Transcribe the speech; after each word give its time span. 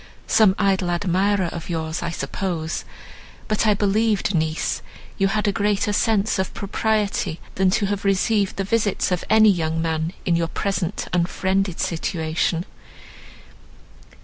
"Some 0.25 0.55
idle 0.57 0.89
admirer 0.89 1.45
of 1.51 1.69
yours 1.69 2.01
I 2.01 2.09
suppose; 2.09 2.85
but 3.47 3.67
I 3.67 3.75
believed 3.75 4.33
niece 4.33 4.81
you 5.19 5.27
had 5.27 5.47
a 5.47 5.51
greater 5.51 5.93
sense 5.93 6.39
of 6.39 6.51
propriety, 6.55 7.39
than 7.53 7.69
to 7.69 7.85
have 7.85 8.03
received 8.03 8.55
the 8.55 8.63
visits 8.63 9.11
of 9.11 9.23
any 9.29 9.51
young 9.51 9.79
man 9.79 10.13
in 10.25 10.35
your 10.35 10.47
present 10.47 11.07
unfriended 11.13 11.79
situation. 11.79 12.65